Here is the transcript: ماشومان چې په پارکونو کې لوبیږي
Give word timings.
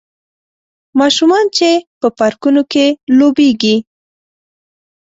ماشومان 0.99 1.45
چې 1.57 1.69
په 1.99 2.07
پارکونو 2.17 2.61
کې 2.71 2.85
لوبیږي 3.17 3.75